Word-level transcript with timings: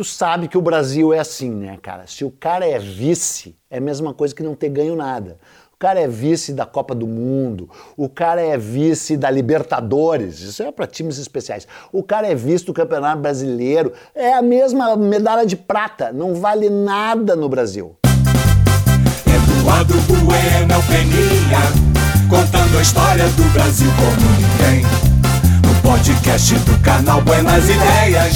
Tu 0.00 0.04
sabe 0.04 0.48
que 0.48 0.56
o 0.56 0.62
Brasil 0.62 1.12
é 1.12 1.18
assim, 1.18 1.50
né, 1.50 1.76
cara? 1.82 2.06
Se 2.06 2.24
o 2.24 2.30
cara 2.30 2.66
é 2.66 2.78
vice, 2.78 3.54
é 3.70 3.76
a 3.76 3.80
mesma 3.82 4.14
coisa 4.14 4.34
que 4.34 4.42
não 4.42 4.54
ter 4.54 4.70
ganho 4.70 4.96
nada. 4.96 5.36
O 5.74 5.76
cara 5.76 6.00
é 6.00 6.08
vice 6.08 6.54
da 6.54 6.64
Copa 6.64 6.94
do 6.94 7.06
Mundo, 7.06 7.68
o 7.98 8.08
cara 8.08 8.40
é 8.40 8.56
vice 8.56 9.14
da 9.14 9.30
Libertadores, 9.30 10.40
isso 10.40 10.62
é 10.62 10.72
para 10.72 10.86
times 10.86 11.18
especiais. 11.18 11.68
O 11.92 12.02
cara 12.02 12.26
é 12.26 12.34
vice 12.34 12.64
do 12.64 12.72
Campeonato 12.72 13.20
Brasileiro, 13.20 13.92
é 14.14 14.32
a 14.32 14.40
mesma 14.40 14.96
medalha 14.96 15.44
de 15.44 15.54
prata, 15.54 16.10
não 16.14 16.34
vale 16.34 16.70
nada 16.70 17.36
no 17.36 17.46
Brasil. 17.46 17.94
Eduardo 19.26 19.92
Bueno 20.24 20.72
é 20.72 20.96
Peninha, 20.96 21.60
contando 22.30 22.78
a 22.78 22.80
história 22.80 23.28
do 23.28 23.44
Brasil 23.52 23.90
como 23.98 24.30
ninguém. 24.38 24.82
No 25.62 25.74
podcast 25.82 26.54
do 26.54 26.78
canal 26.82 27.20
Buenas 27.20 27.68
Ideias 27.68 28.29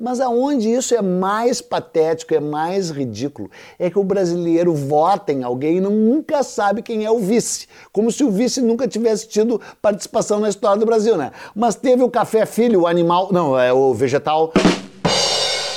Mas 0.00 0.18
aonde 0.18 0.70
isso 0.70 0.94
é 0.94 1.02
mais 1.02 1.60
patético, 1.60 2.34
é 2.34 2.40
mais 2.40 2.88
ridículo, 2.90 3.50
é 3.78 3.90
que 3.90 3.98
o 3.98 4.04
brasileiro 4.04 4.72
vota 4.74 5.30
em 5.30 5.42
alguém 5.42 5.76
e 5.76 5.80
nunca 5.80 6.42
sabe 6.42 6.80
quem 6.80 7.04
é 7.04 7.10
o 7.10 7.18
vice. 7.18 7.68
Como 7.92 8.10
se 8.10 8.24
o 8.24 8.30
vice 8.30 8.62
nunca 8.62 8.88
tivesse 8.88 9.28
tido 9.28 9.60
participação 9.82 10.40
na 10.40 10.48
história 10.48 10.80
do 10.80 10.86
Brasil, 10.86 11.18
né? 11.18 11.32
Mas 11.54 11.74
teve 11.74 12.02
o 12.02 12.08
café 12.08 12.46
filho, 12.46 12.80
o 12.80 12.86
animal, 12.86 13.28
não, 13.30 13.58
é 13.58 13.72
o 13.72 13.92
vegetal 13.92 14.52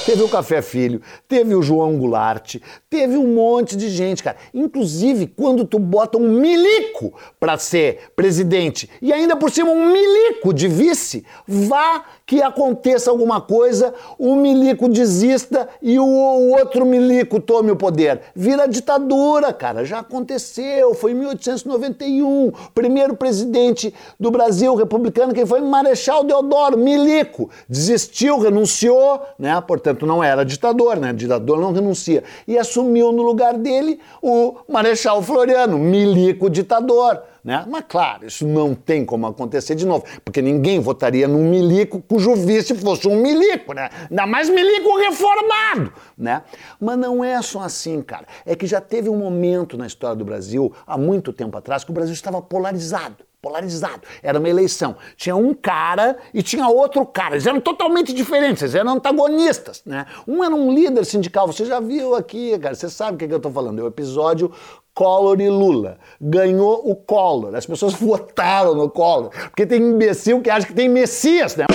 Teve 0.06 0.22
o 0.22 0.30
Café 0.30 0.62
Filho, 0.62 1.02
teve 1.28 1.56
o 1.56 1.62
João 1.62 1.98
Goulart, 1.98 2.58
teve 2.90 3.18
um 3.18 3.34
monte 3.34 3.76
de 3.76 3.90
gente, 3.90 4.22
cara. 4.22 4.36
Inclusive, 4.54 5.28
quando 5.28 5.66
tu 5.66 5.80
bota 5.80 6.18
um 6.18 6.30
milico 6.30 7.14
para 7.40 7.58
ser 7.58 8.12
presidente 8.16 8.90
e 9.02 9.14
ainda 9.14 9.36
por 9.36 9.50
cima 9.50 9.70
um 9.72 9.92
milico 9.92 10.54
de 10.54 10.68
vice, 10.68 11.26
vá 11.48 12.04
que 12.26 12.42
aconteça 12.42 13.12
alguma 13.12 13.42
coisa, 13.42 13.94
o 14.18 14.36
milico 14.36 14.88
desista 14.88 15.68
e 15.82 16.00
o, 16.00 16.06
o 16.06 16.52
outro 16.52 16.86
milico 16.86 17.40
tome 17.40 17.72
o 17.72 17.76
poder. 17.76 18.22
Vira 18.36 18.68
ditadura, 18.68 19.52
cara. 19.52 19.84
Já 19.86 20.00
aconteceu. 20.00 20.94
Foi 20.94 21.12
em 21.12 21.16
1891. 21.16 22.52
Primeiro 22.74 23.16
presidente 23.16 23.94
do 24.20 24.32
Brasil 24.32 24.74
republicano, 24.76 25.34
quem 25.34 25.46
foi? 25.46 25.62
Marechal 25.62 26.24
Deodoro, 26.24 26.78
milico. 26.78 27.50
Desistiu, 27.68 28.40
renunciou, 28.40 29.22
né? 29.38 29.60
Portanto, 29.62 29.93
portanto 29.94 30.06
não 30.06 30.24
era 30.24 30.44
ditador, 30.44 30.98
né? 30.98 31.14
Ditador 31.14 31.60
não 31.60 31.72
renuncia. 31.72 32.24
E 32.48 32.58
assumiu 32.58 33.12
no 33.12 33.24
lugar 33.24 33.58
dele 33.58 34.00
o 34.22 34.58
Marechal 34.68 35.22
Floriano, 35.22 35.78
milico 35.78 36.50
ditador. 36.50 37.22
Né? 37.44 37.66
Mas 37.68 37.84
claro, 37.90 38.26
isso 38.26 38.48
não 38.48 38.74
tem 38.74 39.04
como 39.04 39.28
acontecer 39.28 39.76
de 39.76 39.86
novo, 39.86 40.06
porque 40.24 40.42
ninguém 40.42 40.80
votaria 40.80 41.28
num 41.28 41.44
milico 41.50 42.02
cujo 42.02 42.36
vice 42.36 42.74
fosse 42.76 43.06
um 43.06 43.22
milico, 43.22 43.74
né? 43.74 43.90
Ainda 44.10 44.26
mais 44.26 44.50
milico 44.50 44.98
reformado, 44.98 45.92
né? 46.18 46.42
Mas 46.80 46.98
não 46.98 47.22
é 47.22 47.42
só 47.42 47.60
assim, 47.60 48.02
cara. 48.02 48.26
É 48.46 48.56
que 48.56 48.66
já 48.66 48.80
teve 48.80 49.10
um 49.10 49.18
momento 49.18 49.78
na 49.78 49.86
história 49.86 50.16
do 50.16 50.24
Brasil, 50.24 50.72
há 50.88 50.98
muito 50.98 51.34
tempo 51.34 51.58
atrás, 51.58 51.84
que 51.84 51.92
o 51.92 51.94
Brasil 51.94 52.14
estava 52.14 52.42
polarizado 52.42 53.18
polarizado. 53.44 54.02
Era 54.24 54.40
uma 54.40 54.48
eleição. 54.48 54.96
Tinha 55.18 55.36
um 55.36 55.54
cara 55.54 56.18
e 56.34 56.42
tinha 56.42 56.66
outro 56.70 57.06
cara. 57.06 57.36
Eles 57.36 57.46
eram 57.46 57.60
totalmente 57.60 58.14
diferentes, 58.14 58.64
eles 58.64 58.74
eram 58.74 58.94
antagonistas, 58.94 59.84
né? 59.86 60.06
Um 60.26 60.42
era 60.42 60.56
um 60.56 60.74
líder 60.74 61.06
sindical, 61.06 61.46
você 61.46 61.66
já 61.66 61.82
viu 61.82 62.16
aqui, 62.16 62.58
cara, 62.58 62.74
você 62.74 62.90
sabe 62.90 63.16
o 63.16 63.18
que, 63.18 63.26
é 63.26 63.28
que 63.28 63.34
eu 63.34 63.42
tô 63.42 63.52
falando. 63.52 63.80
É 63.80 63.84
o 63.84 63.88
episódio 63.88 64.50
Collor 64.94 65.42
e 65.42 65.50
Lula. 65.50 65.98
Ganhou 66.22 66.90
o 66.90 66.96
Collor. 66.96 67.54
As 67.54 67.66
pessoas 67.66 67.94
votaram 68.00 68.74
no 68.74 68.90
Collor. 68.90 69.30
Porque 69.50 69.66
tem 69.66 69.82
imbecil 69.82 70.42
que 70.42 70.50
acha 70.50 70.66
que 70.66 70.74
tem 70.74 70.88
Messias, 70.88 71.58
né? 71.58 71.66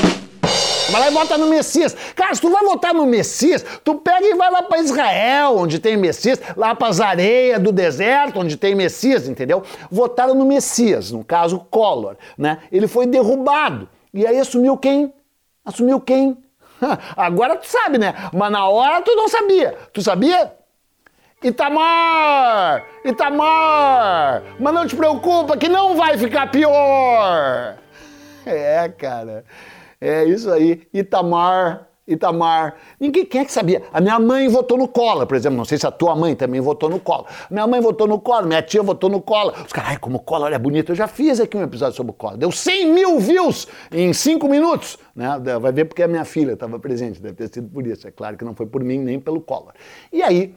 Vai 0.90 1.00
lá 1.02 1.08
e 1.08 1.10
vota 1.10 1.36
no 1.36 1.48
Messias. 1.48 1.94
Cara, 2.14 2.34
se 2.34 2.40
tu 2.40 2.50
vai 2.50 2.64
votar 2.64 2.94
no 2.94 3.04
Messias, 3.04 3.64
tu 3.84 3.96
pega 3.96 4.26
e 4.26 4.34
vai 4.34 4.50
lá 4.50 4.62
para 4.62 4.78
Israel, 4.78 5.56
onde 5.58 5.78
tem 5.78 5.96
Messias, 5.96 6.40
lá 6.56 6.74
para 6.74 6.88
as 6.88 7.00
areias 7.00 7.60
do 7.60 7.70
deserto, 7.70 8.40
onde 8.40 8.56
tem 8.56 8.74
Messias, 8.74 9.28
entendeu? 9.28 9.62
Votaram 9.90 10.34
no 10.34 10.46
Messias, 10.46 11.12
no 11.12 11.22
caso 11.22 11.60
Collor, 11.70 12.16
né? 12.36 12.58
Ele 12.72 12.86
foi 12.86 13.06
derrubado. 13.06 13.88
E 14.14 14.26
aí 14.26 14.38
assumiu 14.38 14.76
quem? 14.76 15.12
Assumiu 15.64 16.00
quem? 16.00 16.38
Agora 17.16 17.56
tu 17.56 17.66
sabe, 17.66 17.98
né? 17.98 18.14
Mas 18.32 18.50
na 18.50 18.66
hora 18.66 19.02
tu 19.02 19.14
não 19.14 19.28
sabia. 19.28 19.76
Tu 19.92 20.00
sabia? 20.00 20.54
Itamar! 21.42 22.84
Itamar! 23.04 24.42
Mas 24.58 24.74
não 24.74 24.86
te 24.86 24.96
preocupa 24.96 25.56
que 25.56 25.68
não 25.68 25.96
vai 25.96 26.16
ficar 26.16 26.50
pior! 26.50 27.76
É, 28.46 28.88
cara. 28.88 29.44
É 30.00 30.24
isso 30.24 30.50
aí, 30.50 30.86
Itamar. 30.92 31.88
Itamar. 32.08 32.76
Ninguém, 32.98 33.26
quem 33.26 33.42
é 33.42 33.44
que 33.44 33.52
sabia? 33.52 33.82
A 33.92 34.00
minha 34.00 34.18
mãe 34.18 34.48
votou 34.48 34.78
no 34.78 34.88
Collor, 34.88 35.26
por 35.26 35.36
exemplo. 35.36 35.58
Não 35.58 35.64
sei 35.66 35.76
se 35.76 35.86
a 35.86 35.90
tua 35.90 36.16
mãe 36.16 36.34
também 36.34 36.58
votou 36.58 36.88
no 36.88 36.98
Collor. 36.98 37.26
Minha 37.50 37.66
mãe 37.66 37.80
votou 37.82 38.06
no 38.06 38.18
Collor, 38.18 38.46
minha 38.46 38.62
tia 38.62 38.82
votou 38.82 39.10
no 39.10 39.20
Collor. 39.20 39.52
Os 39.66 39.72
caras, 39.72 39.90
ai, 39.90 39.98
como 39.98 40.16
o 40.16 40.20
Collor 40.20 40.50
é 40.50 40.58
bonito. 40.58 40.92
Eu 40.92 40.96
já 40.96 41.06
fiz 41.06 41.38
aqui 41.38 41.54
um 41.56 41.62
episódio 41.62 41.94
sobre 41.94 42.12
o 42.12 42.14
Collor. 42.14 42.38
Deu 42.38 42.50
100 42.50 42.94
mil 42.94 43.18
views 43.18 43.68
em 43.92 44.12
5 44.14 44.48
minutos. 44.48 44.96
Né? 45.14 45.28
Vai 45.60 45.70
ver 45.70 45.84
porque 45.84 46.02
a 46.02 46.08
minha 46.08 46.24
filha 46.24 46.52
estava 46.52 46.78
presente, 46.78 47.20
deve 47.20 47.34
ter 47.34 47.52
sido 47.52 47.68
por 47.68 47.86
isso. 47.86 48.08
É 48.08 48.10
claro 48.10 48.38
que 48.38 48.44
não 48.44 48.54
foi 48.54 48.64
por 48.64 48.82
mim 48.82 48.98
nem 48.98 49.20
pelo 49.20 49.42
Collor. 49.42 49.74
E 50.10 50.22
aí, 50.22 50.54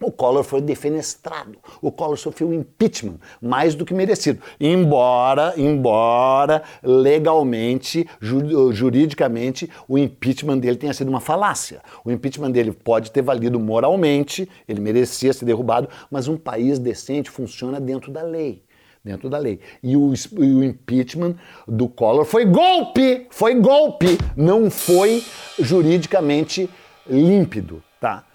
o 0.00 0.12
Collor 0.12 0.44
foi 0.44 0.60
defenestrado. 0.60 1.58
O 1.82 1.90
Collor 1.90 2.16
sofreu 2.16 2.52
impeachment, 2.52 3.18
mais 3.40 3.74
do 3.74 3.84
que 3.84 3.94
merecido. 3.94 4.40
Embora, 4.60 5.54
embora 5.56 6.62
legalmente, 6.82 8.08
juridicamente, 8.20 9.70
o 9.88 9.98
impeachment 9.98 10.58
dele 10.58 10.76
tenha 10.76 10.94
sido 10.94 11.08
uma 11.08 11.20
falácia. 11.20 11.80
O 12.04 12.10
impeachment 12.10 12.50
dele 12.50 12.72
pode 12.72 13.10
ter 13.10 13.22
valido 13.22 13.58
moralmente, 13.58 14.48
ele 14.68 14.80
merecia 14.80 15.32
ser 15.32 15.44
derrubado, 15.44 15.88
mas 16.10 16.28
um 16.28 16.36
país 16.36 16.78
decente 16.78 17.30
funciona 17.30 17.80
dentro 17.80 18.12
da 18.12 18.22
lei 18.22 18.62
dentro 19.04 19.30
da 19.30 19.38
lei. 19.38 19.60
E 19.82 19.96
o, 19.96 20.12
e 20.12 20.54
o, 20.54 20.62
impeachment 20.62 21.36
do 21.66 21.88
Collor 21.88 22.26
foi 22.26 22.44
golpe, 22.44 23.26
foi 23.30 23.54
golpe, 23.54 24.18
não 24.36 24.70
foi 24.70 25.22
juridicamente 25.58 26.68
límpido, 27.08 27.82
tá? 27.98 28.27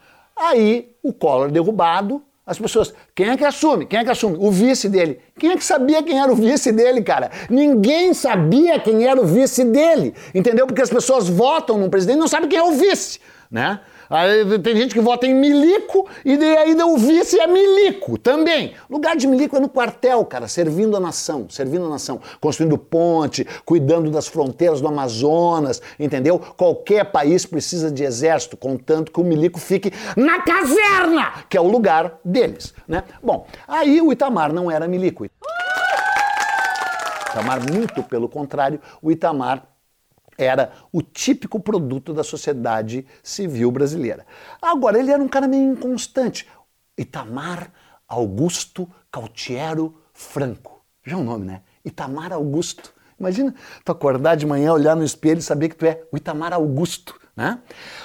Aí 0.43 0.93
o 1.01 1.13
Collor 1.13 1.49
derrubado, 1.49 2.21
as 2.45 2.59
pessoas, 2.59 2.93
quem 3.15 3.29
é 3.29 3.37
que 3.37 3.45
assume? 3.45 3.85
Quem 3.85 3.99
é 3.99 4.03
que 4.03 4.11
assume? 4.11 4.35
O 4.37 4.51
vice 4.51 4.89
dele. 4.89 5.19
Quem 5.39 5.51
é 5.51 5.55
que 5.55 5.63
sabia 5.63 6.03
quem 6.03 6.19
era 6.19 6.29
o 6.29 6.35
vice 6.35 6.73
dele, 6.73 7.01
cara? 7.01 7.31
Ninguém 7.49 8.13
sabia 8.13 8.77
quem 8.77 9.07
era 9.07 9.19
o 9.19 9.25
vice 9.25 9.63
dele, 9.63 10.13
entendeu? 10.35 10.67
Porque 10.67 10.81
as 10.81 10.89
pessoas 10.89 11.29
votam 11.29 11.77
num 11.77 11.89
presidente 11.89 12.17
e 12.17 12.19
não 12.19 12.27
sabem 12.27 12.49
quem 12.49 12.59
é 12.59 12.63
o 12.63 12.73
vice, 12.73 13.21
né? 13.49 13.79
Aí 14.13 14.59
tem 14.59 14.75
gente 14.75 14.93
que 14.93 15.01
vota 15.01 15.25
em 15.25 15.33
milico 15.33 16.07
e 16.23 16.37
daí 16.37 16.55
ainda 16.57 16.85
o 16.85 16.95
vice 16.97 17.39
é 17.39 17.47
milico 17.47 18.15
também. 18.15 18.75
Lugar 18.87 19.15
de 19.15 19.25
milico 19.25 19.57
é 19.57 19.59
no 19.59 19.67
quartel, 19.67 20.23
cara, 20.23 20.47
servindo 20.47 20.95
a 20.95 20.99
nação, 20.99 21.47
servindo 21.49 21.87
a 21.87 21.89
nação, 21.89 22.21
construindo 22.39 22.77
ponte, 22.77 23.43
cuidando 23.65 24.11
das 24.11 24.27
fronteiras 24.27 24.79
do 24.79 24.87
Amazonas, 24.87 25.81
entendeu? 25.99 26.37
Qualquer 26.37 27.05
país 27.05 27.43
precisa 27.43 27.89
de 27.89 28.03
exército, 28.03 28.55
contanto 28.55 29.11
que 29.11 29.19
o 29.19 29.23
milico 29.23 29.59
fique 29.59 29.91
na 30.15 30.43
caserna, 30.43 31.33
que 31.49 31.57
é 31.57 31.61
o 31.61 31.67
lugar 31.67 32.19
deles, 32.23 32.71
né? 32.87 33.05
Bom, 33.19 33.47
aí 33.67 33.99
o 33.99 34.11
Itamar 34.11 34.53
não 34.53 34.69
era 34.69 34.87
milico. 34.87 35.25
Itamar, 37.31 37.61
muito 37.73 38.03
pelo 38.03 38.29
contrário, 38.29 38.79
o 39.01 39.11
Itamar 39.11 39.72
era 40.37 40.71
o 40.91 41.01
típico 41.01 41.59
produto 41.59 42.13
da 42.13 42.23
sociedade 42.23 43.05
civil 43.21 43.71
brasileira. 43.71 44.25
Agora, 44.61 44.99
ele 44.99 45.11
era 45.11 45.21
um 45.21 45.27
cara 45.27 45.47
meio 45.47 45.71
inconstante. 45.71 46.47
Itamar 46.97 47.71
Augusto 48.07 48.89
Cautiero 49.11 49.95
Franco. 50.13 50.83
Já 51.05 51.15
é 51.15 51.19
um 51.19 51.23
nome, 51.23 51.45
né? 51.45 51.61
Itamar 51.83 52.31
Augusto. 52.31 52.93
Imagina 53.19 53.53
tu 53.83 53.91
acordar 53.91 54.35
de 54.35 54.45
manhã, 54.45 54.73
olhar 54.73 54.95
no 54.95 55.03
espelho 55.03 55.39
e 55.39 55.41
saber 55.41 55.69
que 55.69 55.75
tu 55.75 55.85
é 55.85 56.03
o 56.11 56.17
Itamar 56.17 56.53
Augusto, 56.53 57.19
né? 57.35 57.59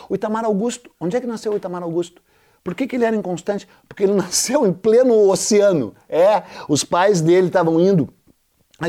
O 0.08 0.14
Itamar 0.14 0.44
Augusto, 0.44 0.90
onde 1.00 1.16
é 1.16 1.20
que 1.20 1.26
nasceu 1.26 1.52
o 1.52 1.56
Itamar 1.56 1.82
Augusto? 1.82 2.22
Por 2.62 2.74
que, 2.74 2.86
que 2.86 2.96
ele 2.96 3.04
era 3.04 3.16
inconstante? 3.16 3.68
Porque 3.88 4.02
ele 4.02 4.14
nasceu 4.14 4.66
em 4.66 4.72
pleno 4.72 5.28
oceano. 5.28 5.94
É, 6.08 6.42
os 6.68 6.84
pais 6.84 7.20
dele 7.20 7.46
estavam 7.46 7.80
indo 7.80 8.08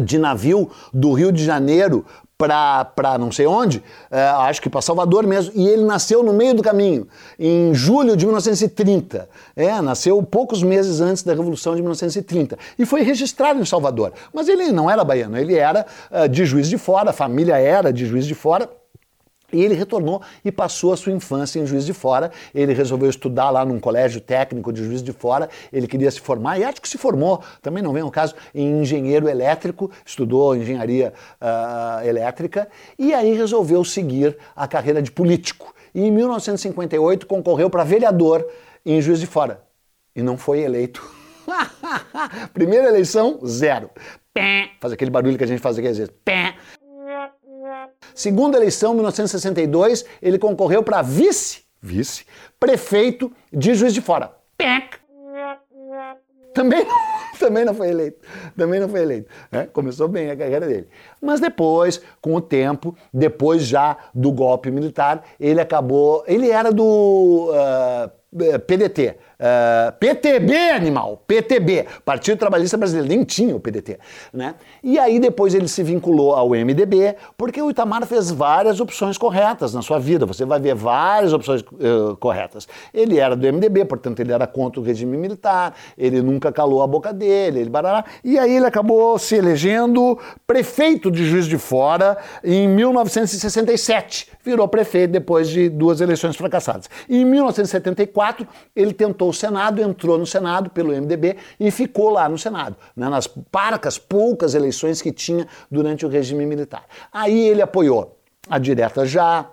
de 0.04 0.18
navio 0.20 0.70
do 0.94 1.14
Rio 1.14 1.32
de 1.32 1.44
Janeiro 1.44 2.06
para 2.40 3.18
não 3.20 3.34
sei 3.34 3.46
onde, 3.46 3.84
é, 4.10 4.22
acho 4.22 4.62
que 4.62 4.70
para 4.70 4.82
Salvador 4.82 5.28
mesmo, 5.28 5.52
e 5.54 5.68
ele 5.68 5.84
nasceu 5.84 6.24
no 6.24 6.32
meio 6.32 6.54
do 6.54 6.64
caminho, 6.64 7.06
em 7.38 7.74
julho 7.74 8.16
de 8.16 8.26
1930. 8.26 9.28
É, 9.58 9.82
nasceu 9.82 10.24
poucos 10.24 10.64
meses 10.64 11.02
antes 11.02 11.22
da 11.22 11.34
Revolução 11.34 11.76
de 11.76 11.82
1930 11.82 12.58
e 12.78 12.86
foi 12.86 13.02
registrado 13.02 13.60
em 13.60 13.66
Salvador. 13.66 14.14
Mas 14.34 14.48
ele 14.48 14.72
não 14.72 14.90
era 14.90 15.04
baiano, 15.04 15.38
ele 15.38 15.56
era 15.56 15.86
uh, 16.10 16.30
de 16.30 16.46
Juiz 16.46 16.70
de 16.70 16.78
Fora, 16.78 17.10
a 17.10 17.14
família 17.14 17.58
era 17.58 17.92
de 17.92 18.06
Juiz 18.06 18.26
de 18.26 18.34
Fora. 18.34 18.70
E 19.52 19.64
ele 19.64 19.74
retornou 19.74 20.22
e 20.44 20.52
passou 20.52 20.94
a 20.94 20.98
sua 20.98 21.12
infância 21.12 21.60
em 21.60 21.66
Juiz 21.66 21.86
de 21.86 21.94
Fora. 21.94 22.32
Ele 22.54 22.74
resolveu 22.74 23.10
estudar 23.10 23.50
lá 23.50 23.66
num 23.66 23.80
colégio 23.80 24.22
técnico 24.22 24.72
de 24.72 24.84
Juiz 24.84 25.02
de 25.02 25.12
Fora. 25.12 25.50
Ele 25.72 25.88
queria 25.88 26.10
se 26.12 26.20
formar 26.20 26.60
e 26.60 26.64
acho 26.64 26.82
que 26.82 26.90
se 26.90 26.98
formou, 26.98 27.42
também 27.62 27.84
não 27.84 27.94
vem 27.94 28.04
ao 28.04 28.12
caso, 28.12 28.36
em 28.54 28.82
engenheiro 28.82 29.28
elétrico, 29.28 29.92
estudou 30.06 30.56
engenharia 30.56 31.14
uh, 31.42 32.06
elétrica 32.08 32.68
e 32.98 33.14
aí 33.14 33.34
resolveu 33.34 33.84
seguir 33.84 34.38
a 34.56 34.68
carreira 34.68 35.02
de 35.02 35.12
político. 35.12 35.74
E 35.94 36.02
em 36.02 36.12
1958 36.12 37.26
concorreu 37.26 37.70
para 37.70 37.84
vereador 37.84 38.46
em 38.86 39.02
Juiz 39.02 39.20
de 39.20 39.28
Fora 39.28 39.62
e 40.16 40.22
não 40.22 40.38
foi 40.38 40.60
eleito. 40.60 41.02
Primeira 42.54 42.88
eleição, 42.88 43.40
zero. 43.46 43.90
Faz 44.80 44.94
aquele 44.94 45.12
barulho 45.12 45.38
que 45.38 45.44
a 45.44 45.48
gente 45.48 45.62
faz 45.62 45.78
aqui 45.78 45.88
às 45.88 45.98
vezes. 45.98 46.14
Segunda 48.20 48.58
eleição, 48.58 48.94
1962, 48.96 50.04
ele 50.22 50.38
concorreu 50.38 50.84
para 50.84 51.02
vice, 51.02 51.62
vice, 51.82 52.26
prefeito 52.60 53.32
de 53.50 53.74
Juiz 53.74 53.94
de 53.94 54.02
Fora. 54.02 54.34
Também 56.54 56.84
não, 56.84 56.96
também 57.40 57.64
não 57.64 57.74
foi 57.74 57.88
eleito. 57.88 58.20
Também 58.58 58.78
não 58.82 58.90
foi 58.90 59.04
eleito. 59.04 59.30
Né? 59.50 59.70
Começou 59.72 60.10
bem 60.10 60.30
a 60.30 60.36
carreira 60.36 60.68
dele. 60.68 60.90
Mas 61.22 61.40
depois, 61.40 62.02
com 62.20 62.36
o 62.36 62.42
tempo, 62.42 62.94
depois 63.14 63.64
já 63.64 63.96
do 64.14 64.34
golpe 64.34 64.70
militar, 64.70 65.24
ele 65.40 65.62
acabou. 65.62 66.22
Ele 66.28 66.50
era 66.50 66.74
do 66.74 67.54
uh, 67.54 68.60
PDT, 68.68 69.16
Ah, 69.42 69.94
PTB, 69.98 70.54
animal, 70.72 71.24
PTB, 71.26 71.86
Partido 72.04 72.38
Trabalhista 72.38 72.76
Brasileiro, 72.76 73.08
nem 73.08 73.24
tinha 73.24 73.56
o 73.56 73.60
PDT, 73.60 73.98
né? 74.34 74.56
E 74.84 75.00
aí 75.00 75.18
depois 75.18 75.56
ele 75.56 75.70
se 75.70 75.82
vinculou 75.82 76.34
ao 76.34 76.50
MDB, 76.50 77.16
porque 77.38 77.62
o 77.62 77.70
Itamar 77.70 78.06
fez 78.06 78.30
várias 78.32 78.82
opções 78.82 79.18
corretas 79.18 79.74
na 79.74 79.82
sua 79.82 79.98
vida, 79.98 80.26
você 80.26 80.44
vai 80.44 80.60
ver 80.60 80.76
várias 80.76 81.32
opções 81.32 81.62
uh, 81.62 82.18
corretas. 82.18 82.68
Ele 82.94 83.18
era 83.18 83.34
do 83.34 83.48
MDB, 83.48 83.86
portanto 83.86 84.20
ele 84.20 84.34
era 84.34 84.46
contra 84.46 84.82
o 84.82 84.84
regime 84.84 85.16
militar, 85.16 85.74
ele 85.98 86.22
nunca 86.22 86.52
calou 86.52 86.82
a 86.82 86.88
boca 86.88 87.14
dele, 87.14 87.62
ele 87.62 87.70
barará, 87.70 88.04
e 88.22 88.38
aí 88.38 88.58
ele 88.58 88.66
acabou 88.66 89.18
se 89.18 89.36
elegendo 89.36 90.20
prefeito 90.46 91.10
de 91.10 91.26
Juiz 91.26 91.46
de 91.46 91.58
Fora 91.58 92.18
em 92.44 92.68
1967, 92.68 94.28
virou 94.44 94.68
prefeito 94.68 95.12
depois 95.12 95.48
de 95.48 95.70
duas 95.70 96.02
eleições 96.02 96.36
fracassadas. 96.36 96.90
E 97.08 97.22
em 97.22 97.24
1974 97.24 98.46
ele 98.76 98.94
tentou 98.94 99.29
Senado, 99.34 99.82
entrou 99.82 100.18
no 100.18 100.26
Senado 100.26 100.70
pelo 100.70 100.90
MDB 100.90 101.38
e 101.60 101.72
ficou 101.72 102.10
lá 102.10 102.28
no 102.28 102.38
Senado, 102.38 102.76
né, 102.96 103.10
nas 103.10 103.28
parcas, 103.28 103.98
poucas 103.98 104.54
eleições 104.54 105.02
que 105.02 105.12
tinha 105.12 105.48
durante 105.70 106.06
o 106.06 106.10
regime 106.10 106.46
militar. 106.46 106.86
Aí 107.12 107.48
ele 107.48 107.62
apoiou 107.62 108.18
a 108.50 108.58
direta 108.58 109.06
já, 109.06 109.46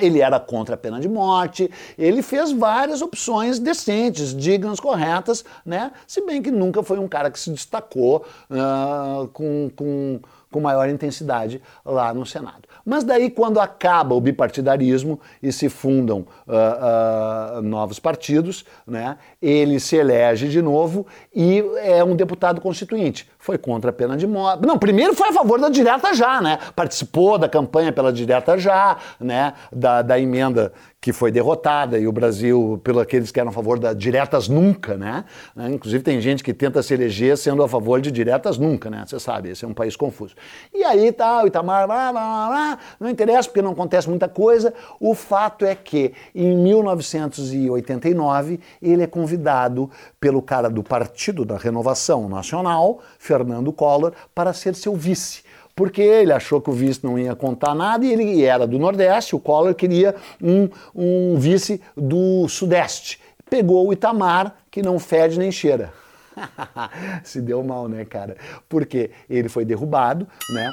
ele 0.00 0.20
era 0.20 0.38
contra 0.38 0.74
a 0.74 0.78
pena 0.78 1.00
de 1.00 1.08
morte, 1.08 1.70
ele 1.96 2.22
fez 2.22 2.52
várias 2.52 3.02
opções 3.02 3.58
decentes, 3.58 4.34
dignas, 4.34 4.78
corretas, 4.78 5.44
né? 5.64 5.92
Se 6.06 6.24
bem 6.24 6.42
que 6.42 6.50
nunca 6.50 6.82
foi 6.82 6.98
um 6.98 7.08
cara 7.08 7.30
que 7.30 7.38
se 7.38 7.50
destacou 7.50 8.24
uh, 8.50 9.26
com, 9.28 9.70
com, 9.74 10.20
com 10.50 10.60
maior 10.60 10.88
intensidade 10.88 11.60
lá 11.84 12.12
no 12.12 12.24
Senado. 12.24 12.68
Mas 12.84 13.04
daí, 13.04 13.30
quando 13.30 13.60
acaba 13.60 14.14
o 14.14 14.20
bipartidarismo 14.20 15.20
e 15.42 15.52
se 15.52 15.68
fundam 15.68 16.26
uh, 16.46 17.58
uh, 17.58 17.62
novos 17.62 17.98
partidos, 17.98 18.64
né, 18.86 19.18
ele 19.42 19.78
se 19.78 19.96
elege 19.96 20.48
de 20.48 20.62
novo 20.62 21.06
e 21.34 21.62
é 21.82 22.02
um 22.02 22.16
deputado 22.16 22.60
constituinte. 22.60 23.28
Foi 23.38 23.58
contra 23.58 23.90
a 23.90 23.92
pena 23.92 24.16
de 24.16 24.26
morte. 24.26 24.66
Não, 24.66 24.78
primeiro 24.78 25.14
foi 25.14 25.28
a 25.28 25.32
favor 25.32 25.60
da 25.60 25.68
direta 25.68 26.12
já, 26.14 26.40
né? 26.40 26.58
Participou 26.74 27.38
da 27.38 27.48
campanha 27.48 27.92
pela 27.92 28.12
direta 28.12 28.58
já, 28.58 28.96
né? 29.20 29.54
Da, 29.72 30.02
da 30.02 30.18
emenda 30.18 30.72
que 31.00 31.12
foi 31.12 31.30
derrotada 31.30 31.96
e 31.96 32.08
o 32.08 32.12
Brasil, 32.12 32.80
pelo 32.82 32.98
aqueles 32.98 33.30
que 33.30 33.38
eram 33.38 33.50
a 33.50 33.52
favor 33.52 33.78
da 33.78 33.92
diretas 33.92 34.48
nunca, 34.48 34.96
né? 34.96 35.24
Inclusive 35.70 36.02
tem 36.02 36.20
gente 36.20 36.42
que 36.42 36.52
tenta 36.52 36.82
se 36.82 36.92
eleger 36.92 37.38
sendo 37.38 37.62
a 37.62 37.68
favor 37.68 38.00
de 38.00 38.10
diretas 38.10 38.58
nunca, 38.58 38.90
né? 38.90 39.04
Você 39.06 39.20
sabe, 39.20 39.50
esse 39.50 39.64
é 39.64 39.68
um 39.68 39.74
país 39.74 39.94
confuso. 39.94 40.34
E 40.74 40.82
aí 40.82 41.12
tá, 41.12 41.44
o 41.44 41.46
Itamar, 41.46 41.86
blá, 41.86 42.10
blá, 42.10 42.48
blá, 42.48 42.78
não 42.98 43.08
interessa 43.08 43.48
porque 43.48 43.62
não 43.62 43.70
acontece 43.72 44.08
muita 44.08 44.28
coisa. 44.28 44.74
O 44.98 45.14
fato 45.14 45.64
é 45.64 45.76
que 45.76 46.12
em 46.34 46.56
1989 46.56 48.58
ele 48.82 49.04
é 49.04 49.06
convidado 49.06 49.88
pelo 50.20 50.42
cara 50.42 50.68
do 50.68 50.82
Partido 50.82 51.44
da 51.44 51.56
Renovação 51.56 52.28
Nacional, 52.28 52.98
Fernando 53.20 53.72
Collor, 53.72 54.12
para 54.34 54.52
ser 54.52 54.74
seu 54.74 54.96
vice 54.96 55.46
porque 55.78 56.02
ele 56.02 56.32
achou 56.32 56.60
que 56.60 56.68
o 56.68 56.72
vice 56.72 56.98
não 57.04 57.16
ia 57.16 57.36
contar 57.36 57.72
nada 57.72 58.04
e 58.04 58.12
ele 58.12 58.42
era 58.42 58.66
do 58.66 58.80
Nordeste, 58.80 59.36
o 59.36 59.38
Collor 59.38 59.72
queria 59.76 60.12
um, 60.42 60.68
um 60.92 61.36
vice 61.36 61.80
do 61.96 62.48
Sudeste. 62.48 63.20
Pegou 63.48 63.86
o 63.86 63.92
Itamar, 63.92 64.56
que 64.72 64.82
não 64.82 64.98
fede 64.98 65.38
nem 65.38 65.52
cheira. 65.52 65.92
Se 67.22 67.40
deu 67.40 67.62
mal, 67.62 67.88
né, 67.88 68.04
cara? 68.04 68.36
Porque 68.68 69.12
ele 69.30 69.48
foi 69.48 69.64
derrubado, 69.64 70.26
né? 70.52 70.68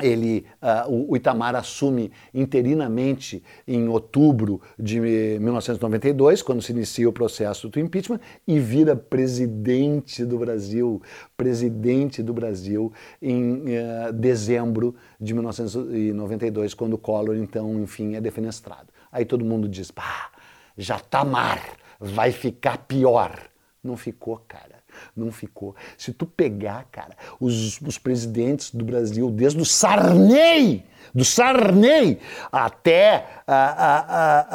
Ele, 0.00 0.44
uh, 0.62 1.08
o 1.08 1.16
Itamar 1.16 1.54
assume 1.54 2.10
interinamente 2.32 3.42
em 3.66 3.88
outubro 3.88 4.60
de 4.78 5.00
1992, 5.00 6.42
quando 6.42 6.62
se 6.62 6.72
inicia 6.72 7.08
o 7.08 7.12
processo 7.12 7.68
do 7.68 7.80
impeachment, 7.80 8.20
e 8.46 8.58
vira 8.58 8.94
presidente 8.94 10.24
do 10.24 10.38
Brasil, 10.38 11.00
presidente 11.36 12.22
do 12.22 12.32
Brasil 12.32 12.92
em 13.20 13.64
uh, 13.64 14.12
dezembro 14.12 14.94
de 15.20 15.32
1992, 15.34 16.74
quando 16.74 16.98
Collor, 16.98 17.36
então, 17.36 17.80
enfim, 17.80 18.14
é 18.14 18.20
defenestrado. 18.20 18.88
Aí 19.10 19.24
todo 19.24 19.44
mundo 19.44 19.68
diz, 19.68 19.90
pá, 19.90 20.30
já 20.76 20.98
tá 20.98 21.24
mar, 21.24 21.60
vai 21.98 22.32
ficar 22.32 22.78
pior. 22.78 23.38
Não 23.82 23.96
ficou, 23.96 24.36
cara 24.48 24.75
não 25.16 25.30
ficou. 25.30 25.74
Se 25.96 26.12
tu 26.12 26.26
pegar, 26.26 26.86
cara, 26.90 27.16
os, 27.40 27.80
os 27.80 27.98
presidentes 27.98 28.70
do 28.70 28.84
Brasil, 28.84 29.30
desde 29.30 29.60
o 29.60 29.64
Sarney, 29.64 30.84
do 31.14 31.24
Sarney 31.24 32.18
até 32.50 33.26
a, 33.46 33.86
a, 33.86 34.46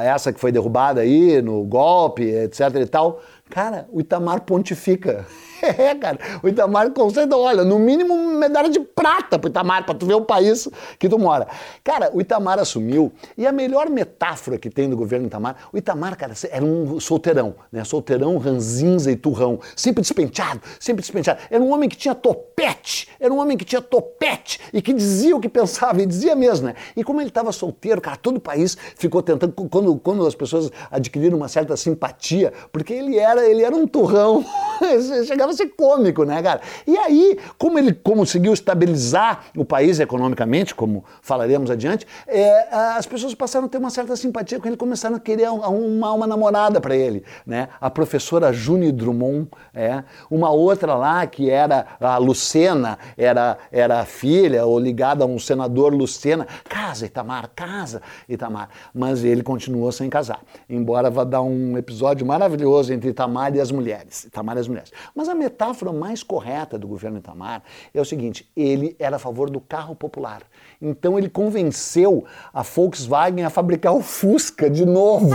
a, 0.00 0.04
essa 0.04 0.32
que 0.32 0.40
foi 0.40 0.50
derrubada 0.52 1.00
aí 1.00 1.40
no 1.42 1.62
golpe, 1.64 2.22
etc 2.22 2.74
e 2.76 2.86
tal, 2.86 3.20
cara, 3.48 3.86
o 3.90 4.00
Itamar 4.00 4.42
pontifica. 4.42 5.26
É, 5.62 5.94
cara. 5.94 6.18
O 6.42 6.48
Itamar 6.48 6.90
consegue, 6.90 7.34
olha, 7.34 7.64
no 7.64 7.78
mínimo 7.78 8.16
medalha 8.34 8.68
de 8.68 8.80
prata 8.80 9.38
pro 9.38 9.48
Itamar, 9.48 9.84
pra 9.84 9.94
tu 9.94 10.06
ver 10.06 10.14
o 10.14 10.20
país 10.20 10.68
que 10.98 11.08
tu 11.08 11.18
mora. 11.18 11.46
Cara, 11.82 12.10
o 12.12 12.20
Itamar 12.20 12.58
assumiu, 12.58 13.12
e 13.36 13.46
a 13.46 13.52
melhor 13.52 13.88
metáfora 13.88 14.58
que 14.58 14.70
tem 14.70 14.88
do 14.88 14.96
governo 14.96 15.26
Itamar, 15.26 15.56
o 15.72 15.78
Itamar, 15.78 16.16
cara, 16.16 16.34
era 16.50 16.64
um 16.64 17.00
solteirão, 17.00 17.54
né? 17.70 17.84
Solteirão, 17.84 18.36
ranzinza 18.38 19.10
e 19.10 19.16
turrão, 19.16 19.58
sempre 19.74 20.02
despenteado, 20.02 20.60
sempre 20.78 21.00
despenteado. 21.00 21.40
Era 21.50 21.62
um 21.62 21.72
homem 21.72 21.88
que 21.88 21.96
tinha 21.96 22.14
topete, 22.14 23.08
era 23.18 23.32
um 23.32 23.38
homem 23.38 23.56
que 23.56 23.64
tinha 23.64 23.80
topete 23.80 24.60
e 24.72 24.82
que 24.82 24.92
dizia 24.92 25.34
o 25.38 25.40
que 25.40 25.48
pensava, 25.48 26.02
e 26.02 26.06
dizia 26.06 26.34
mesmo, 26.34 26.66
né? 26.66 26.74
E 26.96 27.04
como 27.04 27.20
ele 27.20 27.28
estava 27.28 27.52
solteiro, 27.52 28.00
cara, 28.00 28.16
todo 28.16 28.36
o 28.36 28.40
país 28.40 28.76
ficou 28.96 29.22
tentando, 29.22 29.52
quando, 29.52 29.96
quando 29.96 30.26
as 30.26 30.34
pessoas 30.34 30.70
adquiriram 30.90 31.36
uma 31.36 31.48
certa 31.48 31.76
simpatia, 31.76 32.52
porque 32.72 32.92
ele 32.92 33.18
era, 33.18 33.44
ele 33.48 33.62
era 33.62 33.74
um 33.74 33.86
turrão, 33.86 34.44
chegava 35.26 35.52
a 35.52 35.54
ser 35.54 35.66
cômico, 35.68 36.24
né, 36.24 36.42
cara? 36.42 36.60
E 36.86 36.96
aí, 36.96 37.38
como 37.58 37.78
ele 37.78 37.92
conseguiu 37.92 38.52
estabilizar 38.52 39.44
o 39.56 39.64
país 39.64 40.00
economicamente, 40.00 40.74
como 40.74 41.04
falaremos 41.20 41.70
adiante, 41.70 42.06
é, 42.26 42.68
as 42.96 43.06
pessoas 43.06 43.34
passaram 43.34 43.66
a 43.66 43.68
ter 43.68 43.78
uma 43.78 43.90
certa 43.90 44.16
simpatia 44.16 44.58
com 44.58 44.66
ele, 44.66 44.76
começaram 44.76 45.16
a 45.16 45.20
querer 45.20 45.44
arrumar 45.44 46.14
uma 46.14 46.26
namorada 46.26 46.80
para 46.80 46.96
ele, 46.96 47.24
né? 47.46 47.68
A 47.80 47.90
professora 47.90 48.52
Juni 48.52 48.92
Drummond, 48.92 49.48
é, 49.74 50.04
uma 50.30 50.50
outra 50.50 50.94
lá 50.94 51.26
que 51.26 51.50
era 51.50 51.86
a 52.00 52.16
Lucena, 52.18 52.98
era, 53.16 53.58
era 53.70 54.04
filha 54.04 54.64
ou 54.64 54.78
ligada 54.78 55.25
um 55.26 55.38
senador 55.38 55.94
Lucena. 55.94 56.46
Casa, 56.68 57.06
Itamar, 57.06 57.50
casa, 57.54 58.02
Itamar. 58.28 58.68
Mas 58.94 59.24
ele 59.24 59.42
continuou 59.42 59.90
sem 59.92 60.08
casar, 60.08 60.40
embora 60.68 61.10
vá 61.10 61.24
dar 61.24 61.42
um 61.42 61.76
episódio 61.76 62.26
maravilhoso 62.26 62.92
entre 62.92 63.10
Itamar 63.10 63.54
e 63.54 63.60
as 63.60 63.70
mulheres. 63.70 64.24
Itamar 64.24 64.56
e 64.56 64.60
as 64.60 64.68
mulheres. 64.68 64.92
Mas 65.14 65.28
a 65.28 65.34
metáfora 65.34 65.92
mais 65.92 66.22
correta 66.22 66.78
do 66.78 66.86
governo 66.86 67.18
Itamar 67.18 67.62
é 67.92 68.00
o 68.00 68.04
seguinte: 68.04 68.48
ele 68.56 68.96
era 68.98 69.16
a 69.16 69.18
favor 69.18 69.50
do 69.50 69.60
carro 69.60 69.94
popular. 69.94 70.42
Então 70.80 71.18
ele 71.18 71.28
convenceu 71.28 72.24
a 72.52 72.62
Volkswagen 72.62 73.44
a 73.44 73.50
fabricar 73.50 73.94
o 73.94 74.02
Fusca 74.02 74.68
de 74.68 74.84
novo. 74.84 75.30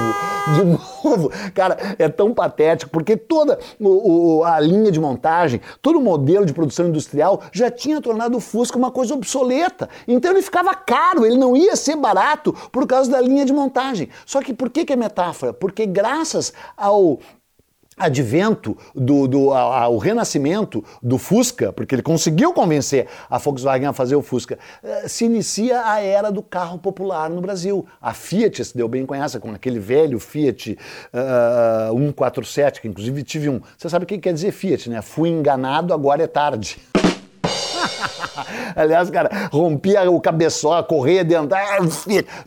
De 0.55 0.63
novo. 0.63 1.31
Cara, 1.53 1.77
é 1.97 2.07
tão 2.07 2.33
patético, 2.33 2.91
porque 2.91 3.17
toda 3.17 3.59
o, 3.79 4.39
o, 4.39 4.43
a 4.43 4.59
linha 4.59 4.91
de 4.91 4.99
montagem, 4.99 5.61
todo 5.81 5.97
o 5.97 6.01
modelo 6.01 6.45
de 6.45 6.53
produção 6.53 6.87
industrial 6.87 7.41
já 7.51 7.69
tinha 7.71 8.01
tornado 8.01 8.37
o 8.37 8.41
Fusca 8.41 8.77
uma 8.77 8.91
coisa 8.91 9.13
obsoleta. 9.13 9.70
Então 10.07 10.31
ele 10.31 10.41
ficava 10.41 10.73
caro, 10.73 11.25
ele 11.25 11.37
não 11.37 11.55
ia 11.55 11.75
ser 11.75 11.95
barato 11.95 12.53
por 12.71 12.87
causa 12.87 13.11
da 13.11 13.21
linha 13.21 13.45
de 13.45 13.53
montagem. 13.53 14.09
Só 14.25 14.41
que 14.41 14.53
por 14.53 14.69
que, 14.69 14.85
que 14.85 14.93
é 14.93 14.95
metáfora? 14.95 15.53
Porque 15.53 15.85
graças 15.85 16.53
ao 16.75 17.19
advento 17.97 18.77
do, 18.95 19.27
do 19.27 19.53
a, 19.53 19.83
a, 19.83 19.87
o 19.87 19.97
renascimento 19.97 20.83
do 21.01 21.17
Fusca, 21.17 21.71
porque 21.71 21.93
ele 21.93 22.01
conseguiu 22.01 22.53
convencer 22.53 23.07
a 23.29 23.37
Volkswagen 23.37 23.87
a 23.87 23.93
fazer 23.93 24.15
o 24.15 24.21
Fusca, 24.21 24.57
eh, 24.83 25.07
se 25.07 25.25
inicia 25.25 25.85
a 25.85 26.01
era 26.01 26.31
do 26.31 26.41
carro 26.41 26.79
popular 26.79 27.29
no 27.29 27.41
Brasil. 27.41 27.85
A 28.01 28.13
Fiat 28.13 28.65
se 28.65 28.75
deu 28.75 28.87
bem 28.87 29.05
com 29.05 29.13
essa, 29.13 29.39
com 29.39 29.51
aquele 29.51 29.79
velho 29.79 30.19
Fiat 30.19 30.77
uh, 31.91 31.97
147, 31.97 32.81
que 32.81 32.87
inclusive 32.87 33.23
tive 33.23 33.49
um. 33.49 33.61
Você 33.77 33.89
sabe 33.89 34.05
o 34.05 34.07
que 34.07 34.17
quer 34.17 34.33
dizer 34.33 34.51
Fiat, 34.51 34.89
né? 34.89 35.01
Fui 35.01 35.29
enganado, 35.29 35.93
agora 35.93 36.23
é 36.23 36.27
tarde. 36.27 36.79
Aliás, 38.75 39.09
cara, 39.09 39.49
rompia 39.51 40.09
o 40.09 40.21
cabeçó, 40.21 40.73
a 40.73 40.83
correia 40.83 41.23
dental. 41.23 41.59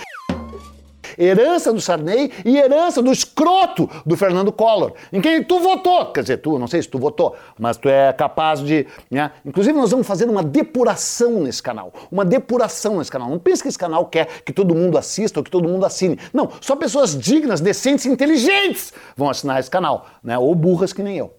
herança 1.18 1.72
do 1.72 1.80
Sarney 1.80 2.30
e 2.44 2.56
herança 2.56 3.02
do 3.02 3.10
escroto 3.10 3.88
do 4.04 4.16
Fernando 4.16 4.52
Collor, 4.52 4.92
em 5.12 5.20
quem 5.20 5.42
tu 5.42 5.58
votou. 5.60 6.06
Quer 6.12 6.22
dizer, 6.22 6.36
tu, 6.38 6.58
não 6.58 6.66
sei 6.66 6.82
se 6.82 6.88
tu 6.88 6.98
votou, 6.98 7.34
mas 7.58 7.76
tu 7.76 7.88
é 7.88 8.12
capaz 8.12 8.60
de. 8.60 8.86
Né? 9.10 9.30
Inclusive, 9.44 9.78
nós 9.78 9.90
vamos 9.90 10.06
fazer 10.06 10.28
uma 10.28 10.42
depuração 10.42 11.40
nesse 11.40 11.62
canal. 11.62 11.92
Uma 12.10 12.24
depuração 12.24 12.98
nesse 12.98 13.10
canal. 13.10 13.28
Não 13.30 13.38
pense 13.38 13.62
que 13.62 13.68
esse 13.68 13.78
canal 13.78 14.06
quer 14.06 14.26
que 14.44 14.52
todo 14.52 14.74
mundo 14.74 14.98
assista 14.98 15.40
ou 15.40 15.44
que 15.44 15.50
todo 15.50 15.68
mundo 15.68 15.84
assine. 15.86 16.18
Não, 16.32 16.50
só 16.60 16.76
pessoas 16.76 17.16
dignas, 17.18 17.60
decentes 17.60 18.04
e 18.04 18.08
inteligentes 18.08 18.92
vão 19.16 19.28
assinar 19.28 19.58
esse 19.60 19.70
canal, 19.70 20.06
né? 20.22 20.38
Ou 20.38 20.54
burras 20.54 20.92
que 20.92 21.02
nem 21.02 21.16
eu 21.16 21.32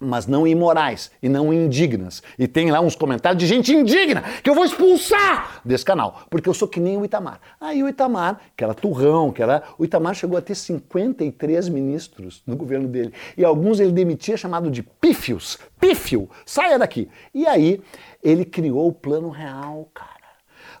mas 0.00 0.26
não 0.26 0.46
imorais 0.46 1.10
e 1.22 1.28
não 1.28 1.52
indignas. 1.52 2.22
E 2.38 2.46
tem 2.46 2.70
lá 2.70 2.80
uns 2.80 2.94
comentários 2.94 3.38
de 3.40 3.46
gente 3.46 3.72
indigna 3.72 4.22
que 4.42 4.48
eu 4.48 4.54
vou 4.54 4.64
expulsar 4.64 5.60
desse 5.64 5.84
canal, 5.84 6.22
porque 6.30 6.48
eu 6.48 6.54
sou 6.54 6.68
que 6.68 6.80
nem 6.80 6.96
o 6.96 7.04
Itamar. 7.04 7.40
Aí 7.60 7.82
o 7.82 7.88
Itamar, 7.88 8.40
que 8.56 8.64
era 8.64 8.74
turrão, 8.74 9.32
que 9.32 9.42
era. 9.42 9.62
O 9.78 9.84
Itamar 9.84 10.14
chegou 10.14 10.38
a 10.38 10.42
ter 10.42 10.54
53 10.54 11.68
ministros 11.68 12.42
no 12.46 12.56
governo 12.56 12.88
dele. 12.88 13.12
E 13.36 13.44
alguns 13.44 13.80
ele 13.80 13.92
demitia 13.92 14.36
chamado 14.36 14.70
de 14.70 14.82
pífios. 14.82 15.58
Pífio, 15.80 16.28
saia 16.44 16.78
daqui. 16.78 17.08
E 17.34 17.46
aí 17.46 17.80
ele 18.22 18.44
criou 18.44 18.88
o 18.88 18.92
plano 18.92 19.30
real, 19.30 19.88
cara 19.94 20.18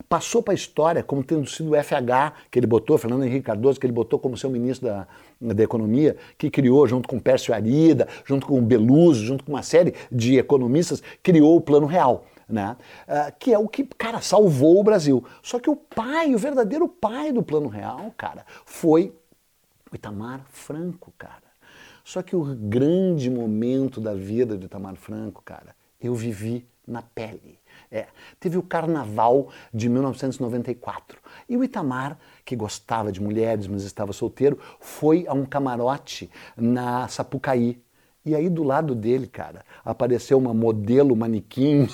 passou 0.08 0.42
para 0.42 0.52
a 0.52 0.54
história 0.54 1.02
como 1.02 1.22
tendo 1.22 1.46
sido 1.46 1.72
o 1.72 1.74
FH 1.74 2.32
que 2.50 2.58
ele 2.58 2.66
botou, 2.66 2.96
Fernando 2.98 3.24
Henrique 3.24 3.46
Cardoso, 3.46 3.78
que 3.78 3.86
ele 3.86 3.92
botou 3.92 4.18
como 4.18 4.36
seu 4.36 4.50
ministro 4.50 4.88
da, 4.88 5.06
da 5.40 5.62
Economia, 5.62 6.16
que 6.36 6.50
criou, 6.50 6.86
junto 6.86 7.08
com 7.08 7.18
Pércio 7.18 7.54
Arida, 7.54 8.08
junto 8.24 8.46
com 8.46 8.60
Beluso, 8.62 9.24
junto 9.24 9.44
com 9.44 9.52
uma 9.52 9.62
série 9.62 9.94
de 10.10 10.38
economistas, 10.38 11.02
criou 11.22 11.56
o 11.56 11.60
Plano 11.60 11.86
Real. 11.86 12.24
Né? 12.48 12.76
Uh, 13.06 13.32
que 13.38 13.52
é 13.52 13.58
o 13.58 13.68
que, 13.68 13.84
cara, 13.84 14.22
salvou 14.22 14.80
o 14.80 14.82
Brasil. 14.82 15.22
Só 15.42 15.58
que 15.58 15.68
o 15.68 15.76
pai, 15.76 16.34
o 16.34 16.38
verdadeiro 16.38 16.88
pai 16.88 17.30
do 17.30 17.42
Plano 17.42 17.68
Real, 17.68 18.12
cara, 18.16 18.44
foi 18.64 19.12
o 19.92 19.94
Itamar 19.94 20.40
Franco, 20.48 21.12
cara. 21.18 21.48
Só 22.02 22.22
que 22.22 22.34
o 22.34 22.42
grande 22.42 23.28
momento 23.28 24.00
da 24.00 24.14
vida 24.14 24.56
do 24.56 24.64
Itamar 24.64 24.96
Franco, 24.96 25.42
cara, 25.44 25.76
eu 26.00 26.14
vivi 26.14 26.66
na 26.86 27.02
pele. 27.02 27.57
É, 27.90 28.06
teve 28.38 28.58
o 28.58 28.62
Carnaval 28.62 29.48
de 29.72 29.88
1994. 29.88 31.18
E 31.48 31.56
o 31.56 31.64
Itamar, 31.64 32.18
que 32.44 32.54
gostava 32.54 33.10
de 33.10 33.20
mulheres, 33.20 33.66
mas 33.66 33.82
estava 33.82 34.12
solteiro, 34.12 34.58
foi 34.80 35.26
a 35.26 35.32
um 35.32 35.46
camarote 35.46 36.30
na 36.56 37.08
Sapucaí. 37.08 37.80
E 38.24 38.34
aí 38.34 38.50
do 38.50 38.62
lado 38.62 38.94
dele, 38.94 39.26
cara, 39.26 39.64
apareceu 39.82 40.36
uma 40.36 40.52
modelo 40.52 41.16
manequim 41.16 41.88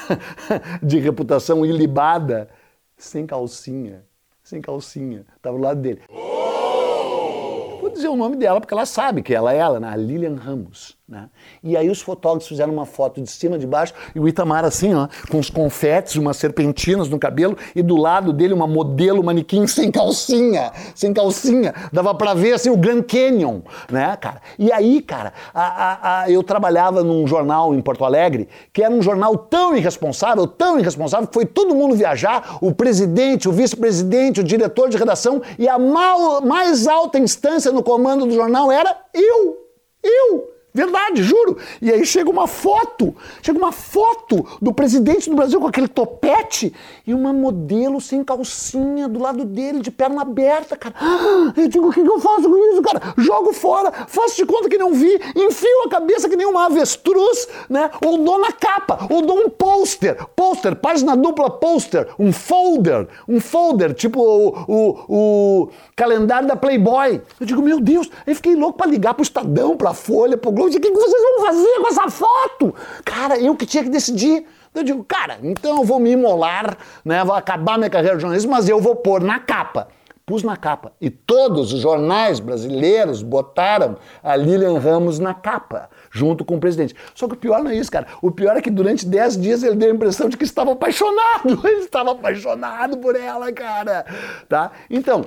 de 0.82 0.98
reputação 0.98 1.64
ilibada, 1.64 2.50
sem 2.96 3.26
calcinha, 3.26 4.04
sem 4.42 4.60
calcinha, 4.60 5.24
estava 5.34 5.56
do 5.56 5.62
lado 5.62 5.80
dele. 5.80 6.02
Vou 7.80 7.90
dizer 7.90 8.08
o 8.08 8.16
nome 8.16 8.36
dela 8.36 8.60
porque 8.60 8.74
ela 8.74 8.84
sabe 8.84 9.22
que 9.22 9.32
ela 9.32 9.54
é 9.54 9.56
ela, 9.56 9.80
né? 9.80 9.88
A 9.88 9.96
Lilian 9.96 10.34
Ramos. 10.34 10.98
Né? 11.08 11.30
E 11.62 11.76
aí 11.76 11.88
os 11.88 12.00
fotógrafos 12.00 12.48
fizeram 12.48 12.72
uma 12.72 12.84
foto 12.84 13.22
de 13.22 13.30
cima 13.30 13.56
de 13.56 13.64
baixo 13.64 13.94
e 14.12 14.18
o 14.18 14.26
Itamar 14.26 14.64
assim, 14.64 14.92
ó, 14.92 15.06
com 15.30 15.38
os 15.38 15.48
confetes, 15.48 16.16
umas 16.16 16.36
serpentinas 16.36 17.08
no 17.08 17.16
cabelo 17.16 17.56
e 17.76 17.82
do 17.82 17.94
lado 17.94 18.32
dele 18.32 18.52
uma 18.52 18.66
modelo 18.66 19.22
manequim 19.22 19.68
sem 19.68 19.92
calcinha, 19.92 20.72
sem 20.96 21.14
calcinha, 21.14 21.72
dava 21.92 22.12
para 22.12 22.34
ver 22.34 22.54
assim 22.54 22.70
o 22.70 22.76
Grand 22.76 23.04
Canyon, 23.04 23.60
né, 23.88 24.16
cara? 24.16 24.42
E 24.58 24.72
aí, 24.72 25.00
cara, 25.00 25.32
a, 25.54 25.62
a, 25.62 26.22
a, 26.22 26.30
eu 26.30 26.42
trabalhava 26.42 27.04
num 27.04 27.24
jornal 27.24 27.72
em 27.72 27.80
Porto 27.80 28.04
Alegre 28.04 28.48
que 28.72 28.82
era 28.82 28.92
um 28.92 29.00
jornal 29.00 29.38
tão 29.38 29.76
irresponsável, 29.76 30.44
tão 30.44 30.76
irresponsável 30.76 31.28
que 31.28 31.34
foi 31.34 31.46
todo 31.46 31.72
mundo 31.72 31.94
viajar, 31.94 32.58
o 32.60 32.74
presidente, 32.74 33.48
o 33.48 33.52
vice-presidente, 33.52 34.40
o 34.40 34.44
diretor 34.44 34.88
de 34.88 34.96
redação 34.96 35.40
e 35.56 35.68
a 35.68 35.78
mal, 35.78 36.40
mais 36.40 36.88
alta 36.88 37.16
instância 37.16 37.70
no 37.70 37.80
comando 37.80 38.26
do 38.26 38.34
jornal 38.34 38.72
era 38.72 38.92
eu, 39.14 39.56
eu. 40.02 40.55
Verdade, 40.76 41.22
juro. 41.22 41.56
E 41.80 41.90
aí 41.90 42.04
chega 42.04 42.28
uma 42.28 42.46
foto, 42.46 43.16
chega 43.40 43.58
uma 43.58 43.72
foto 43.72 44.46
do 44.60 44.74
presidente 44.74 45.30
do 45.30 45.34
Brasil 45.34 45.58
com 45.58 45.66
aquele 45.66 45.88
topete 45.88 46.70
e 47.06 47.14
uma 47.14 47.32
modelo 47.32 47.98
sem 47.98 48.22
calcinha 48.22 49.08
do 49.08 49.18
lado 49.18 49.46
dele, 49.46 49.80
de 49.80 49.90
perna 49.90 50.20
aberta, 50.20 50.76
cara. 50.76 50.94
Eu 51.56 51.66
digo, 51.66 51.88
o 51.88 51.92
que 51.92 52.00
eu 52.00 52.20
faço 52.20 52.42
com 52.42 52.72
isso, 52.72 52.82
cara? 52.82 53.14
Jogo 53.16 53.54
fora, 53.54 53.90
faço 54.06 54.36
de 54.36 54.44
conta 54.44 54.68
que 54.68 54.76
não 54.76 54.92
vi, 54.92 55.18
enfio 55.34 55.84
a 55.86 55.88
cabeça 55.88 56.28
que 56.28 56.36
nem 56.36 56.46
uma 56.46 56.66
avestruz, 56.66 57.48
né? 57.70 57.90
Ou 58.04 58.18
dou 58.18 58.38
na 58.38 58.52
capa, 58.52 59.06
ou 59.08 59.22
dou 59.22 59.46
um 59.46 59.48
pôster, 59.48 60.26
pôster, 60.36 60.76
página 60.76 61.16
dupla 61.16 61.48
pôster, 61.48 62.08
um 62.18 62.34
folder, 62.34 63.08
um 63.26 63.40
folder, 63.40 63.94
tipo 63.94 64.20
o, 64.20 64.48
o, 64.68 65.04
o 65.08 65.68
calendário 65.96 66.46
da 66.46 66.54
Playboy. 66.54 67.22
Eu 67.40 67.46
digo, 67.46 67.62
meu 67.62 67.80
Deus, 67.80 68.10
aí 68.26 68.34
fiquei 68.34 68.54
louco 68.54 68.76
para 68.76 68.90
ligar 68.90 69.14
pro 69.14 69.22
Estadão, 69.22 69.74
pra 69.74 69.94
Folha, 69.94 70.36
pro 70.36 70.52
Globo 70.52 70.65
o 70.74 70.80
que 70.80 70.90
vocês 70.90 71.22
vão 71.22 71.46
fazer 71.46 71.80
com 71.80 71.88
essa 71.88 72.10
foto? 72.10 72.74
Cara, 73.04 73.38
eu 73.38 73.54
que 73.54 73.66
tinha 73.66 73.84
que 73.84 73.90
decidir. 73.90 74.44
Eu 74.74 74.82
digo, 74.82 75.04
cara, 75.04 75.38
então 75.42 75.78
eu 75.78 75.84
vou 75.84 75.98
me 75.98 76.10
imolar, 76.10 76.76
né? 77.04 77.24
Vou 77.24 77.34
acabar 77.34 77.78
minha 77.78 77.88
carreira 77.88 78.16
de 78.16 78.22
jornalismo, 78.22 78.50
mas 78.50 78.68
eu 78.68 78.80
vou 78.80 78.94
pôr 78.96 79.22
na 79.22 79.38
capa. 79.38 79.88
Pus 80.26 80.42
na 80.42 80.56
capa. 80.56 80.92
E 81.00 81.08
todos 81.08 81.72
os 81.72 81.80
jornais 81.80 82.40
brasileiros 82.40 83.22
botaram 83.22 83.96
a 84.20 84.34
Lilian 84.34 84.76
Ramos 84.76 85.20
na 85.20 85.32
capa, 85.32 85.88
junto 86.10 86.44
com 86.44 86.56
o 86.56 86.60
presidente. 86.60 86.96
Só 87.14 87.28
que 87.28 87.34
o 87.34 87.36
pior 87.36 87.62
não 87.62 87.70
é 87.70 87.76
isso, 87.76 87.92
cara. 87.92 88.08
O 88.20 88.32
pior 88.32 88.56
é 88.56 88.60
que 88.60 88.68
durante 88.68 89.06
10 89.06 89.40
dias 89.40 89.62
ele 89.62 89.76
deu 89.76 89.88
a 89.88 89.94
impressão 89.94 90.28
de 90.28 90.36
que 90.36 90.42
estava 90.42 90.72
apaixonado. 90.72 91.60
Ele 91.64 91.78
estava 91.84 92.10
apaixonado 92.10 92.98
por 92.98 93.14
ela, 93.14 93.52
cara. 93.52 94.04
Tá? 94.48 94.72
Então, 94.90 95.26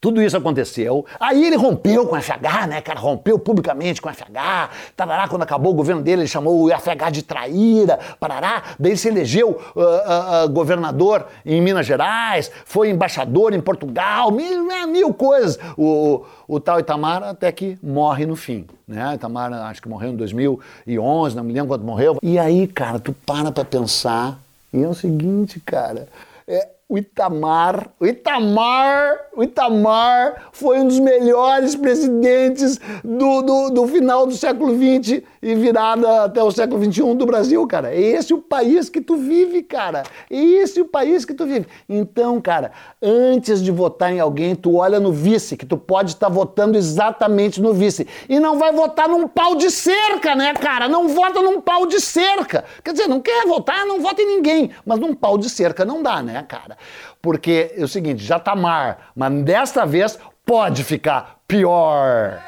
tudo 0.00 0.22
isso 0.22 0.36
aconteceu. 0.36 1.04
Aí 1.18 1.44
ele 1.44 1.56
rompeu 1.56 2.06
com 2.06 2.16
o 2.16 2.22
FH, 2.22 2.68
né, 2.68 2.80
cara? 2.80 3.00
Rompeu 3.00 3.36
publicamente 3.36 4.00
com 4.00 4.08
o 4.08 4.14
FH. 4.14 4.70
Tarará, 4.96 5.26
quando 5.26 5.42
acabou 5.42 5.72
o 5.72 5.74
governo 5.74 6.02
dele, 6.02 6.22
ele 6.22 6.28
chamou 6.28 6.64
o 6.64 6.70
FH 6.70 7.10
de 7.10 7.22
traíra. 7.22 7.98
Parará. 8.20 8.62
Daí 8.78 8.92
ele 8.92 8.96
se 8.96 9.08
elegeu 9.08 9.50
uh, 9.50 9.80
uh, 9.80 10.44
uh, 10.44 10.48
governador 10.50 11.26
em 11.44 11.60
Minas 11.60 11.84
Gerais, 11.84 12.50
foi 12.64 12.90
embaixador 12.90 13.52
em 13.52 13.60
Portugal, 13.60 14.30
mil, 14.30 14.68
né, 14.68 14.86
mil 14.86 15.12
coisas. 15.12 15.58
O, 15.76 16.24
o, 16.46 16.56
o, 16.56 16.60
tal 16.60 16.78
Itamar 16.78 17.24
até 17.24 17.50
que 17.50 17.76
morre 17.82 18.24
no 18.24 18.36
fim. 18.36 18.66
Né? 18.86 19.14
Itamar 19.16 19.52
acho 19.52 19.82
que 19.82 19.88
morreu 19.88 20.10
em 20.10 20.16
2011, 20.16 21.34
não 21.34 21.42
me 21.42 21.52
lembro 21.52 21.68
quando 21.68 21.82
morreu. 21.84 22.18
E 22.22 22.38
aí, 22.38 22.68
cara, 22.68 23.00
tu 23.00 23.12
para 23.12 23.50
pra 23.50 23.64
pensar 23.64 24.38
e 24.72 24.82
é 24.82 24.86
o 24.86 24.94
seguinte, 24.94 25.58
cara. 25.58 26.08
É, 26.46 26.68
o 26.88 26.96
Itamar, 26.96 27.92
o 28.00 28.06
Itamar, 28.06 29.18
o 29.36 29.42
Itamar 29.42 30.48
foi 30.52 30.78
um 30.80 30.88
dos 30.88 30.98
melhores 30.98 31.76
presidentes 31.76 32.80
do, 33.04 33.42
do, 33.42 33.70
do, 33.70 33.86
final 33.86 34.26
do 34.26 34.34
século 34.34 34.74
XX 34.74 35.22
e 35.42 35.54
virada 35.54 36.24
até 36.24 36.42
o 36.42 36.50
século 36.50 36.82
XXI 36.82 37.14
do 37.14 37.26
Brasil, 37.26 37.66
cara. 37.66 37.94
É 37.94 38.00
esse 38.00 38.34
o 38.34 38.38
país 38.38 38.88
que 38.88 39.00
tu 39.00 39.16
vive, 39.16 39.62
cara. 39.62 40.02
É 40.30 40.36
esse 40.36 40.80
o 40.80 40.84
país 40.84 41.24
que 41.24 41.34
tu 41.34 41.46
vive. 41.46 41.66
Então, 41.88 42.40
cara, 42.40 42.72
antes 43.02 43.62
de 43.62 43.70
votar 43.70 44.12
em 44.12 44.20
alguém, 44.20 44.54
tu 44.54 44.76
olha 44.76 44.98
no 44.98 45.12
vice, 45.12 45.56
que 45.56 45.66
tu 45.66 45.76
pode 45.76 46.10
estar 46.10 46.26
tá 46.26 46.32
votando 46.32 46.76
exatamente 46.76 47.60
no 47.60 47.72
vice. 47.72 48.06
E 48.28 48.38
não 48.40 48.58
vai 48.58 48.72
votar 48.72 49.08
num 49.08 49.26
pau 49.28 49.56
de 49.56 49.70
cerca, 49.70 50.34
né, 50.34 50.54
cara? 50.54 50.88
Não 50.88 51.08
vota 51.08 51.40
num 51.40 51.60
pau 51.60 51.86
de 51.86 52.00
cerca. 52.00 52.64
Quer 52.82 52.92
dizer, 52.92 53.08
não 53.08 53.20
quer 53.20 53.46
votar, 53.46 53.86
não 53.86 54.00
vota 54.00 54.22
em 54.22 54.36
ninguém. 54.36 54.70
Mas 54.84 54.98
num 54.98 55.14
pau 55.14 55.38
de 55.38 55.48
cerca 55.48 55.84
não 55.84 56.02
dá, 56.02 56.22
né, 56.22 56.44
cara? 56.48 56.76
Porque 57.20 57.72
é 57.76 57.84
o 57.84 57.88
seguinte, 57.88 58.24
já 58.24 58.38
tá 58.38 58.54
mar, 58.54 59.12
mas 59.14 59.42
desta 59.42 59.84
vez 59.84 60.18
pode 60.44 60.84
ficar 60.84 61.40
pior. 61.46 62.47